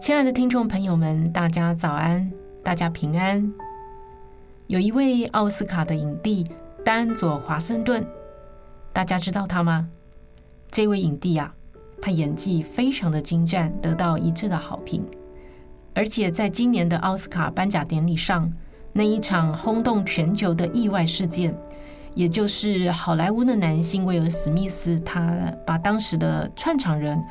[0.00, 2.32] 亲爱的听众朋友们，大家早安，
[2.64, 3.52] 大家平安。
[4.66, 6.50] 有一位奥斯卡的影帝
[6.82, 8.02] 丹佐华盛顿，
[8.94, 9.86] 大家知道他吗？
[10.70, 11.54] 这位影帝啊，
[12.00, 15.06] 他演技非常的精湛，得到一致的好评。
[15.94, 18.50] 而且在今年的奥斯卡颁奖典礼上，
[18.94, 21.54] 那一场轰动全球的意外事件，
[22.14, 27.22] 也就是好莱坞的男星威尔史密斯，他把当时的串场人。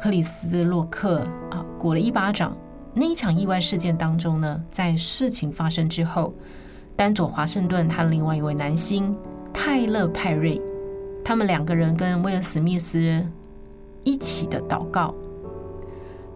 [0.00, 1.18] 克里斯洛克
[1.50, 2.56] 啊，鼓了一巴掌。
[2.94, 6.32] 那一场意外事件当中呢，在事情发生之后，
[6.96, 9.14] 丹佐华盛顿和另外一位男星
[9.52, 10.58] 泰勒派瑞，
[11.22, 13.22] 他们两个人跟威尔史密斯
[14.02, 15.14] 一起的祷告。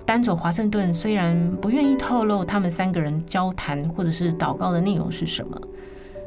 [0.05, 5.59] 丹佐华盛顿虽然不愿意透露他们三个人交谈或者是祷告的内容是什么，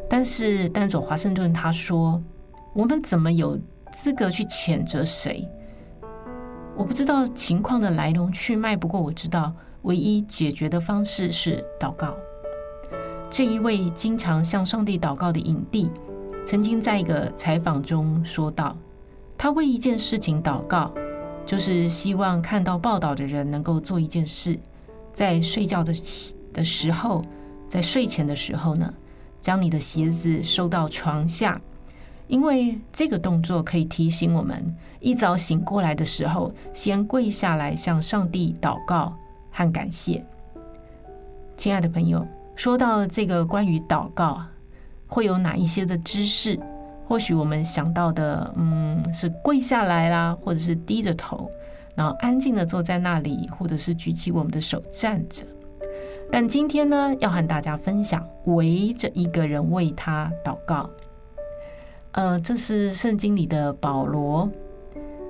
[0.09, 2.19] 但是丹佐华盛顿他说
[2.73, 3.55] ：“我们怎么有
[3.93, 5.47] 资格去谴责谁？”
[6.77, 12.15] 我不知道情况的来龙去脉，不过我知道唯一解决的方式是祷告。
[13.31, 15.89] 这一位经常向上帝祷告的影帝，
[16.45, 18.77] 曾经在一个采访中说道
[19.35, 20.93] ：“他为一件事情祷告，
[21.47, 24.57] 就是希望看到报道的人能够做一件事，
[25.11, 25.91] 在睡觉的
[26.53, 27.23] 的时候，
[27.67, 28.93] 在睡前的时候呢，
[29.41, 31.59] 将你的鞋子收到床下。”
[32.27, 34.65] 因为这个动作可以提醒我们，
[34.99, 39.13] 一早醒过来的时候，先跪下来向上帝祷告
[39.51, 40.23] 和感谢。
[41.55, 42.25] 亲爱的朋友，
[42.55, 44.41] 说到这个关于祷告，
[45.07, 46.59] 会有哪一些的知识？
[47.07, 51.49] 或许我们想到的，嗯，是跪下来啦，或者是低着头，
[51.95, 55.45] 然后安静的坐在那里，或者是举起我们的手站着。
[56.29, 60.89] 但今天呢，要和大家分享，围着一个人为他祷告。
[62.17, 64.49] 呃，这是圣经里的保罗。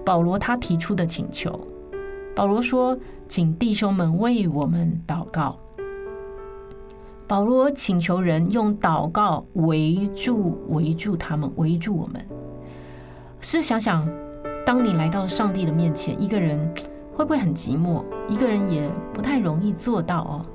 [0.06, 1.60] 保罗他提出的请求。
[2.34, 5.60] 保罗说：“请弟兄们为我们祷告。”
[7.28, 12.26] 保罗请求人用祷告围住、围住他们，围住我们。
[13.42, 14.08] 试想想，
[14.66, 16.58] 当你来到上帝的面前，一个人
[17.14, 18.02] 会不会很寂寞？
[18.30, 20.46] 一个人也不太容易做到哦。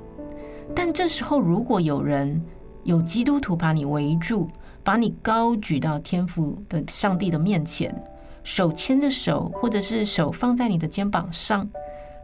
[0.73, 2.43] 但这时候，如果有人
[2.83, 4.49] 有基督徒把你围住，
[4.83, 7.95] 把你高举到天父的上帝的面前，
[8.43, 11.69] 手牵着手，或者是手放在你的肩膀上，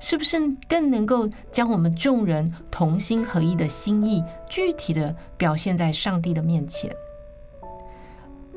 [0.02, 0.38] 是不是
[0.68, 6.92] 更能够将我们众人同心合一的心意具体的表现在上帝的面前？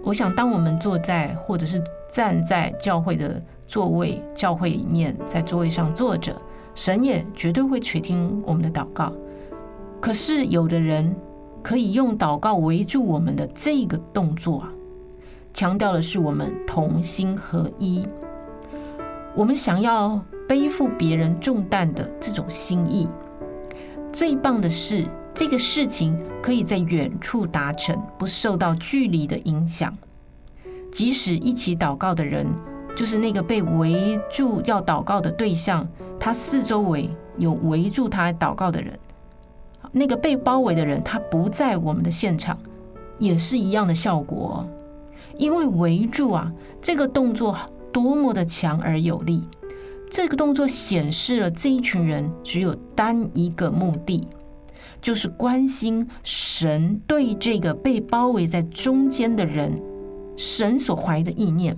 [0.03, 1.81] 我想，当我们坐在或者是
[2.11, 6.35] 站在教会的座位，教会里面，在座位上坐着，
[6.75, 9.13] 神也绝对会垂听我们的祷告。
[10.01, 11.15] 可是，有的人。
[11.63, 14.73] 可以用祷告围住我们的这个动作啊，
[15.55, 18.05] 强调的是我们同心合一，
[19.35, 23.09] 我们想要背负别人重担的这种心意。
[24.13, 29.97] 最棒的是，这个事情可以在远处达成，不受到距离的影响。
[30.91, 32.47] 即使一起祷告的人，
[32.95, 35.89] 就是那个被围住要祷告的对象，
[36.21, 37.09] 他四周围
[37.39, 38.99] 有围住他祷告的人。
[39.93, 42.59] 那个被包围的人，他不在我们的现场，
[43.19, 44.67] 也是一样的效果。
[45.37, 47.57] 因为围住啊，这个动作
[47.93, 49.47] 多么的强而有力。
[50.11, 54.27] 这个动作显示了这一群人只有单一个目的，
[55.01, 59.81] 就是关心神对这个被包围在中间的人，
[60.37, 61.77] 神所怀的意念。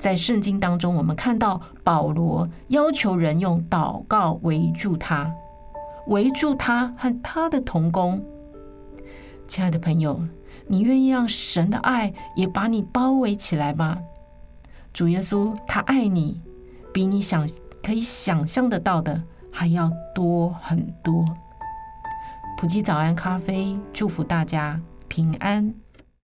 [0.00, 5.32] 在圣经当中，我们看到保罗要求人用祷告围住他。
[6.08, 8.22] 围住他和他的同工，
[9.46, 10.20] 亲爱的朋友，
[10.66, 13.98] 你愿意让神的爱也把你包围起来吗？
[14.92, 16.40] 主耶稣他爱你，
[16.92, 17.48] 比你想
[17.82, 19.22] 可以想象得到的
[19.52, 21.24] 还要多很多。
[22.56, 25.74] 普吉早安咖啡，祝福大家平安。